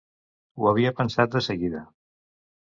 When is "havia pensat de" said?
0.69-1.45